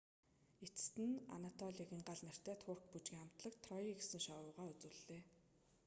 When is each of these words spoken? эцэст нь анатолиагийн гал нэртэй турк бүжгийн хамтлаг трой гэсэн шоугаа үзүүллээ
эцэст 0.65 0.95
нь 1.07 1.23
анатолиагийн 1.35 2.03
гал 2.09 2.21
нэртэй 2.25 2.57
турк 2.63 2.83
бүжгийн 2.91 3.21
хамтлаг 3.21 3.53
трой 3.63 3.83
гэсэн 3.99 4.21
шоугаа 4.27 4.65
үзүүллээ 4.73 5.21